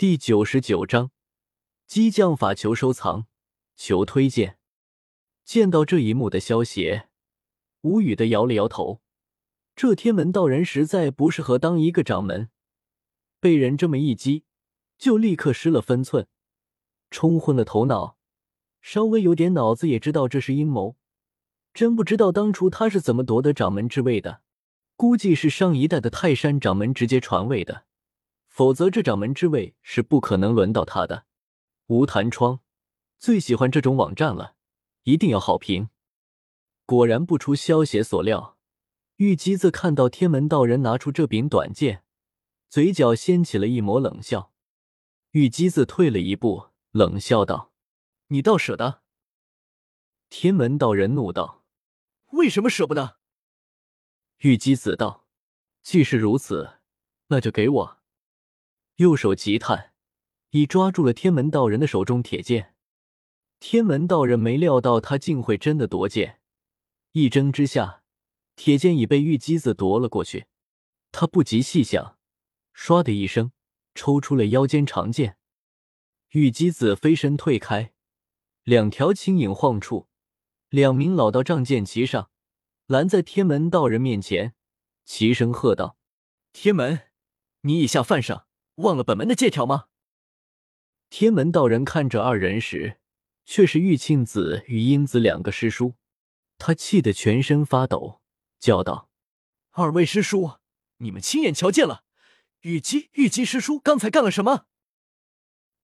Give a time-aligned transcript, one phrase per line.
[0.00, 1.10] 第九十九章
[1.86, 3.26] 激将法，求收藏，
[3.76, 4.56] 求推荐。
[5.44, 7.10] 见到这一幕的萧协
[7.82, 9.02] 无语的摇了摇头。
[9.76, 12.48] 这天门道人实在不适合当一个掌门，
[13.40, 14.44] 被人这么一激，
[14.96, 16.26] 就立刻失了分寸，
[17.10, 18.16] 冲昏了头脑。
[18.80, 20.96] 稍微有点脑子也知道这是阴谋。
[21.74, 24.40] 真不知道当初他是怎么夺得掌门之位的，
[24.96, 27.84] 估计是上一代的泰山掌门直接传位的，
[28.60, 31.24] 否则这掌门之位是不可能轮到他的。
[31.86, 32.60] 无弹窗
[33.18, 34.54] 最喜欢这种网站了，
[35.04, 35.88] 一定要好评。
[36.84, 38.58] 果然不出萧邪所料，
[39.16, 42.04] 玉姬子看到天门道人拿出这柄短剑，
[42.68, 44.52] 嘴角掀起了一抹冷笑。
[45.30, 47.72] 玉姬子退了一步，冷笑道
[48.28, 49.00] ：“你倒舍得？”
[50.28, 51.64] 天门道人怒道。
[52.32, 53.16] 为什么舍不得？
[54.40, 55.26] 玉姬子道
[55.80, 56.80] ：“既是如此，
[57.28, 57.96] 那就给我。”
[59.00, 59.94] 右手急探，
[60.50, 62.74] 已抓住了天门道人的手中铁剑。
[63.58, 66.38] 天门道人没料到他竟会真的夺剑，
[67.12, 68.02] 一争之下，
[68.56, 70.48] 铁剑已被玉姬子夺了过去。
[71.12, 72.18] 他不及细想，
[72.76, 73.52] 唰的一声
[73.94, 75.38] 抽出了腰间长剑。
[76.32, 77.94] 玉姬子飞身退开，
[78.64, 80.08] 两条轻影晃处。
[80.68, 82.30] 两名老道仗剑齐上，
[82.86, 84.54] 拦在天门道人面前，
[85.06, 85.96] 齐声喝道
[86.52, 87.08] ：“天门，
[87.62, 88.46] 你以下犯上，
[88.80, 89.86] 忘了本门的借条吗？”
[91.08, 93.00] 天门道人看着二人时，
[93.44, 95.94] 却是玉庆子与英子两个师叔，
[96.58, 98.20] 他气得全身发抖，
[98.58, 99.08] 叫道
[99.72, 100.58] ：“二位师叔，
[100.98, 102.04] 你们亲眼瞧见了，
[102.60, 104.66] 玉姬、玉姬师叔刚才干了什么？”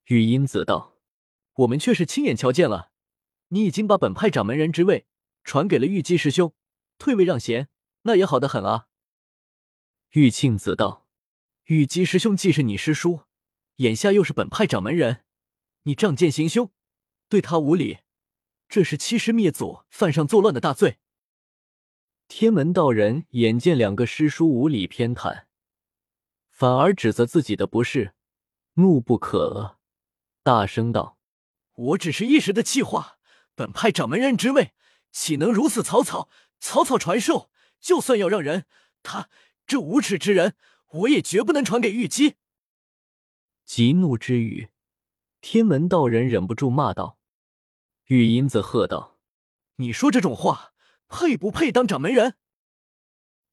[0.06, 0.98] 玉英子道
[1.54, 2.92] ：“我们却是亲眼瞧见了。”
[3.50, 5.06] 你已经把本派掌门人之位
[5.44, 6.52] 传给了玉姬师兄，
[6.98, 7.68] 退位让贤，
[8.02, 8.88] 那也好得很啊。
[10.10, 11.05] 玉庆子道
[11.66, 13.22] ：“玉姬师兄既是你师叔，
[13.76, 15.24] 眼下又是本派掌门人，
[15.82, 16.70] 你仗剑行凶，
[17.28, 17.98] 对他无礼，
[18.68, 20.98] 这是欺师灭祖、犯上作乱的大罪。”
[22.28, 25.46] 天门道人眼见两个师叔无礼偏袒，
[26.52, 28.14] 反而指责自己的不是，
[28.74, 29.78] 怒不可遏，
[30.44, 31.18] 大声道
[31.74, 33.18] ：“我只是一时的气话。”
[33.56, 34.72] 本派掌门人之位，
[35.10, 36.28] 岂能如此草草
[36.60, 37.50] 草草传授？
[37.80, 38.66] 就算要让人，
[39.02, 39.28] 他
[39.66, 40.54] 这无耻之人，
[40.88, 42.36] 我也绝不能传给玉姬。
[43.64, 44.68] 极怒之余，
[45.40, 47.18] 天门道人忍不住骂道
[48.06, 49.18] ：“玉英子喝道，
[49.76, 50.72] 你说这种话，
[51.08, 52.36] 配不配当掌门人？”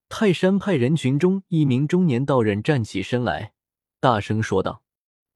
[0.10, 3.54] 泰山派人群中一名中年道人站起身来，
[4.00, 4.84] 大声说道：“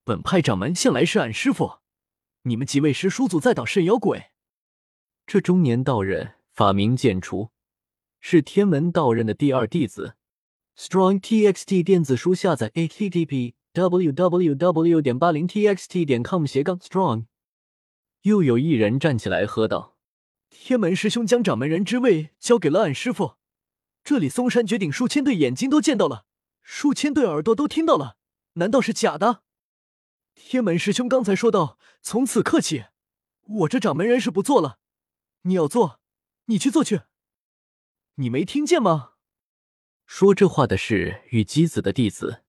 [0.06, 1.80] 本派掌门向来是俺师傅，
[2.44, 4.32] 你们几位师叔祖在捣甚妖鬼？”
[5.26, 7.50] 这中年道人法名剑除，
[8.20, 10.17] 是天门道人的第二弟子。
[10.78, 17.26] Strong TXT 电子书下载 http www 点八零 txt 点 com 斜杠 strong。
[18.22, 19.98] 又有一人站起来喝道
[20.52, 23.38] ：“天门师兄将掌门人之位交给了俺师傅，
[24.04, 26.26] 这里嵩山绝顶数千对眼睛都见到了，
[26.62, 28.18] 数千对耳朵都听到了，
[28.54, 29.42] 难道是假的？
[30.36, 32.86] 天门师兄刚才说道：从此刻起，
[33.42, 34.78] 我这掌门人是不做了。”
[35.42, 36.00] 你要做，
[36.46, 37.02] 你去做去。
[38.16, 39.14] 你没听见吗？
[40.08, 42.44] 说这话的是玉姬子的弟子。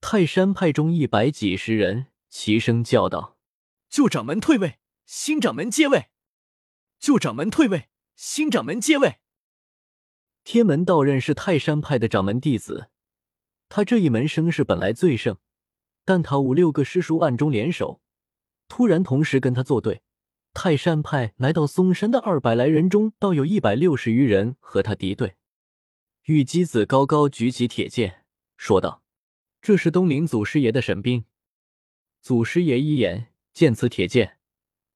[0.00, 3.38] 泰山派中一百几十人齐声叫道
[3.88, 6.10] ：“旧掌门退位，新掌门接位！
[6.98, 9.20] 旧掌门退位，新掌门接位！”
[10.42, 12.90] 天门道人是泰山派的掌门弟子，
[13.68, 15.38] 他这一门声势本来最盛，
[16.04, 18.02] 但他五六个师叔暗中联手，
[18.68, 20.02] 突然同时跟他作对。
[20.52, 25.36] 泰山派来到嵩山的二百来人中，倒有一百六十余人和他敌对。
[26.26, 28.24] 玉姬子高高举起铁剑，
[28.56, 29.02] 说道
[29.60, 31.26] ：“这是东陵祖师爷的神兵。”
[32.22, 34.38] 祖师爷一眼见此铁剑，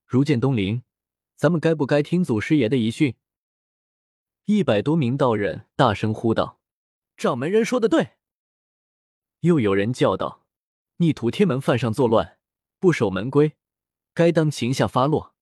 [0.07, 0.81] 如见东陵，
[1.35, 3.13] 咱们该不该听祖师爷的遗训？
[4.45, 6.59] 一百多名道人大声呼道
[7.15, 8.13] ：“掌门人说的对。”
[9.41, 10.47] 又有人叫道
[10.97, 12.39] ：“逆徒天门，犯上作乱，
[12.79, 13.55] 不守门规，
[14.15, 15.35] 该当擒下发落。”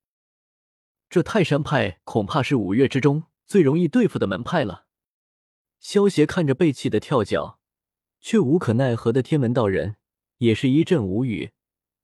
[1.09, 4.86] 这泰山派恐怕是五岳之中最容易对付的门派了。
[5.87, 7.61] 萧协看着被气得跳脚，
[8.19, 9.95] 却无可奈何的天门道人，
[10.39, 11.51] 也是一阵无语。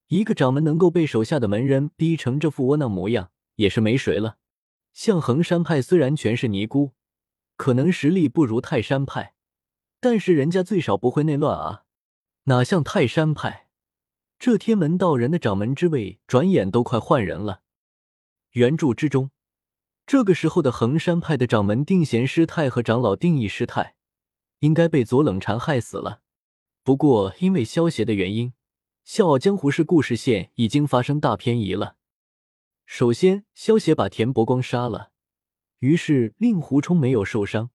[0.07, 4.37] 一个掌门能够被手下的门人逼成这副窝囊模样，也是没谁了。
[4.93, 6.93] 像衡山派虽然全是尼姑，
[7.57, 9.33] 可能实力不如泰山派，
[9.99, 11.83] 但是人家最少不会内乱啊。
[12.43, 13.67] 哪像泰山派，
[14.39, 17.63] 这天门道人的掌门之位，转眼都快换人了。
[18.51, 19.31] 原著之中，
[20.05, 23.95] 这个时候的衡山派的掌门定贤师太和长老定义师太，
[24.59, 26.21] 应该被左冷禅害死了。
[26.83, 28.53] 不过因为萧邪的原因，
[29.03, 31.95] 笑傲江湖是故事线已经发生大偏移了。
[32.85, 35.11] 首先，萧协把田伯光杀了，
[35.79, 37.69] 于是令狐冲没有受伤，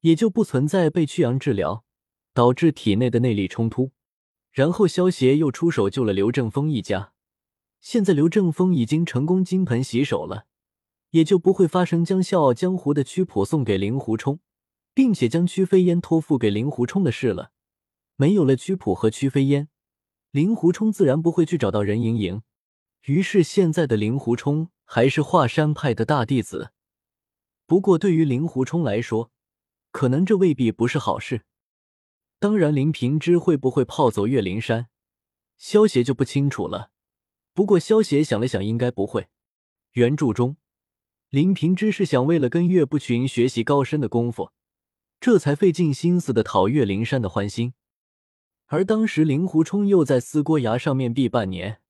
[0.00, 1.84] 也就不存在被曲阳治疗
[2.32, 3.92] 导致体内的内力冲突。
[4.50, 7.12] 然后，萧协又出手救了刘正风一家。
[7.80, 10.46] 现在刘正风已经成功金盆洗手了，
[11.10, 14.40] 也就不会发生将笑傲江湖的曲谱送给令狐冲，
[14.94, 17.52] 并且将曲飞烟托付给令狐冲的事了。
[18.16, 19.68] 没有了曲谱和曲飞烟，
[20.30, 22.42] 令狐冲自然不会去找到任盈盈。
[23.04, 26.72] 于是，现在的令狐冲还是华山派的大弟子。
[27.64, 29.30] 不过，对于令狐冲来说，
[29.92, 31.42] 可能这未必不是好事。
[32.38, 34.88] 当然，林平之会不会泡走岳灵珊，
[35.56, 36.90] 萧协就不清楚了。
[37.54, 39.28] 不过，萧协想了想，应该不会。
[39.92, 40.56] 原著中，
[41.30, 44.50] 林平之是想为了跟岳不群学习高深的功夫，
[45.20, 47.74] 这才费尽心思的讨岳灵珊的欢心。
[48.68, 51.80] 而当时，令狐冲又在思郭崖上面壁半年。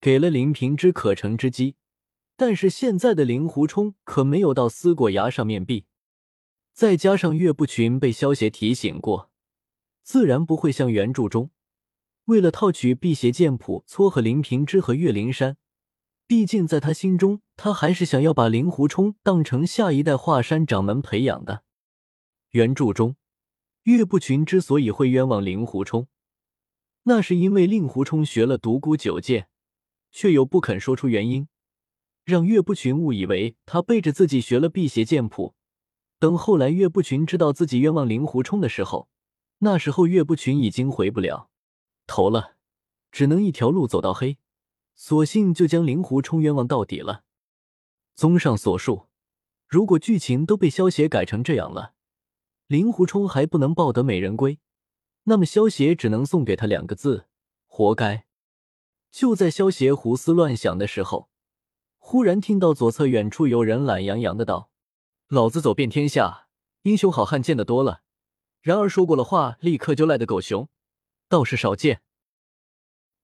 [0.00, 1.74] 给了林平之可乘之机，
[2.36, 5.86] 但是现在的令狐冲可没有到思过崖上面壁，
[6.72, 9.30] 再加上岳不群被萧协提醒过，
[10.04, 11.50] 自然不会像原著中
[12.26, 15.56] 为了套取辟邪剑谱撮合林平之和岳灵珊。
[16.30, 21.64] 毕竟在他心中，他还是想要把令狐冲当成下一代华山掌门培养的。
[22.50, 23.16] 原著中，
[23.82, 26.06] 岳不群之所以会冤枉令狐冲，
[27.02, 29.48] 那是因为令狐冲学了独孤九剑。
[30.12, 31.48] 却又不肯说出原因，
[32.24, 35.56] 让岳不群误以为他背着自己学了辟邪剑谱。
[36.20, 39.08] 等后来岳不群知道自己冤枉令狐冲的时候，
[39.58, 41.50] 那时候岳不群已经回不了
[42.06, 42.54] 头了，
[43.10, 44.38] 只能一条路走到黑，
[45.02, 47.24] 索性就将令狐冲冤枉到底了。
[48.14, 49.08] 综上所述，
[49.66, 51.94] 如果剧情都被萧协改成这样了，
[52.66, 54.58] 令狐冲还不能抱得美人归，
[55.22, 57.24] 那么萧协只能送给他两个字：
[57.66, 58.26] 活该。
[59.10, 61.30] 就在萧协胡思乱想的时候，
[61.96, 64.70] 忽然听到左侧远处有人懒洋洋的道
[65.28, 66.48] ：“老子走遍天下，
[66.82, 68.02] 英雄好汉见得多了，
[68.60, 70.68] 然而说过了话立刻就赖的狗熊，
[71.26, 72.02] 倒是少见。”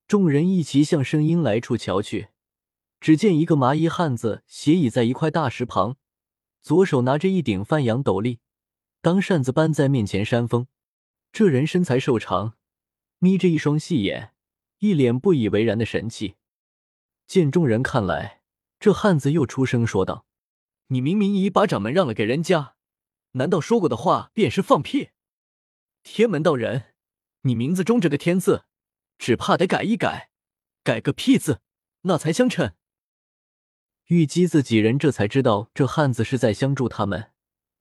[0.09, 2.29] 众人一齐向声音来处瞧去，
[3.01, 5.97] 只见一个麻衣汉子斜倚在一块大石旁，
[6.63, 8.39] 左手拿着一顶翻阳斗笠，
[9.01, 10.69] 当扇子般在面前扇风。
[11.33, 12.55] 这人身材瘦长，
[13.19, 14.33] 眯着一双细眼。
[14.79, 16.37] 一脸不以为然的神气，
[17.27, 18.43] 见众人看来，
[18.79, 20.27] 这汉子又出声说道
[20.89, 22.77] ：“你明明已把掌门让了给人家，
[23.33, 25.09] 难道说过的话便是放屁？
[26.03, 26.95] 天门道人，
[27.43, 28.67] 你名字中这个天字，
[29.19, 30.31] 只怕得改一改，
[30.83, 31.61] 改个屁字，
[32.03, 32.73] 那才相称。”
[34.07, 37.33] 玉姬子几人这才知道这汉子是在相助他们，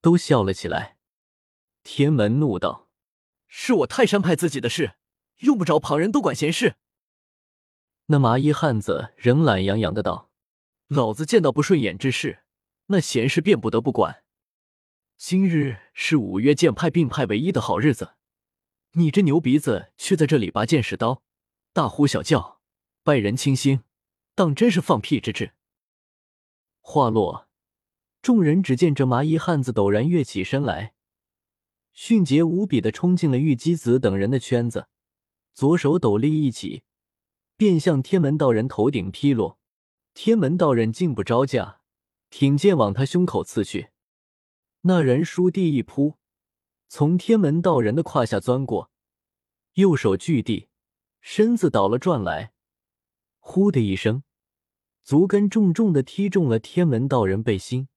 [0.02, 0.98] 都笑了起来。
[1.84, 2.90] 天门怒道
[3.48, 4.96] ：“是我泰山派自己的事，
[5.42, 6.78] 用不着旁人多管闲事。”
[8.08, 10.32] 那麻衣汉子仍懒洋洋的道
[10.88, 12.44] ：“老子见到不顺眼之事，
[12.88, 14.24] 那闲事便不得不管。
[15.18, 18.16] 今日是五岳剑派并派唯一的好日子，
[18.94, 21.24] 你这牛鼻子却在这里拔剑使刀，
[21.76, 22.62] 大呼小叫，
[23.04, 23.82] 拜人倾心，
[24.34, 25.52] 当真是放屁之至。”
[26.80, 27.50] 话落，
[28.22, 30.94] 众人只见这麻衣汉子陡然跃起身来，
[31.92, 34.88] 迅捷无比的冲进了玉姬子等人的圈子，
[35.54, 36.84] 左手斗笠一起。
[37.58, 39.60] 便向天门道人头顶劈落，
[40.14, 41.82] 天门道人竟不招架，
[42.30, 43.90] 挺剑往他胸口刺去。
[44.84, 46.16] 那人倏地一扑，
[46.88, 48.92] 从天门道人的胯下钻过，
[49.74, 50.70] 右手巨地，
[51.28, 52.54] 身子倒了转来，
[53.40, 54.22] 呼的一声，
[55.04, 57.88] 足跟重重的踢中了天门道人背心。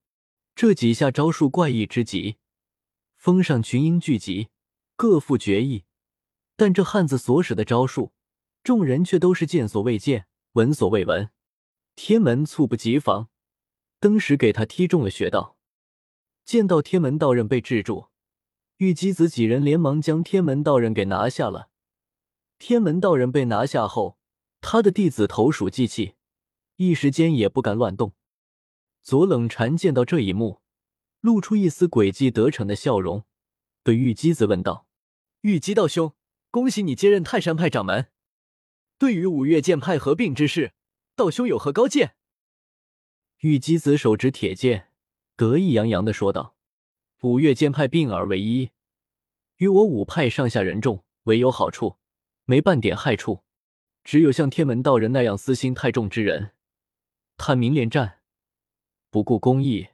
[0.55, 2.37] 这几下招数怪异之极，
[3.15, 4.49] 峰上群英聚集，
[4.95, 5.85] 各负绝艺，
[6.55, 8.13] 但这汉子所使的招数。
[8.63, 11.29] 众人却都是见所未见，闻所未闻。
[11.95, 13.29] 天门猝不及防，
[13.99, 15.55] 登时给他踢中了穴道。
[16.43, 18.07] 见到天门道人被制住，
[18.77, 21.69] 玉姬子几人连忙将天门道人给拿下了。
[22.59, 24.19] 天门道人被拿下后，
[24.59, 26.15] 他的弟子投鼠忌器，
[26.75, 28.13] 一时间也不敢乱动。
[29.01, 30.61] 左冷禅见到这一幕，
[31.21, 33.23] 露出一丝诡计得逞的笑容，
[33.81, 34.85] 对玉姬子问道
[35.41, 36.13] ：“玉姬道兄，
[36.51, 38.07] 恭喜你接任泰山派掌门。”
[38.99, 40.73] 对于五岳剑派合并之事，
[41.15, 42.15] 道兄有何高见？
[43.37, 44.91] 玉姬子手执铁剑，
[45.37, 46.57] 得意洋洋的说道
[47.23, 48.71] ：“五岳剑派并而为一，
[49.55, 51.95] 与我五派上下人众唯有好处，
[52.49, 53.43] 没半点害处。
[54.03, 56.53] 只有像天门道人那样私心太重之人，
[57.37, 58.21] 贪名恋战，
[59.11, 59.89] 不顾公义，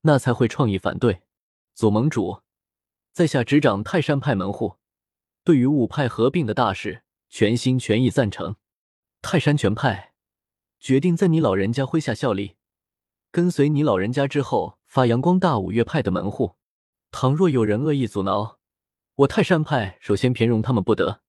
[0.00, 1.22] 那才会创意反对。
[1.72, 2.42] 左盟主，
[3.12, 4.78] 在下执掌泰山派门户，
[5.44, 8.56] 对于五派合并的大事。”全心全意赞成。
[9.22, 10.14] 泰山拳派
[10.80, 12.56] 决定在你老人家麾下效力，
[13.30, 16.56] 跟随你老人家之后发扬光大五岳派的门户。
[17.12, 18.58] 倘若有人恶意阻挠，
[19.14, 21.22] 我泰山派首先偏容他们不得。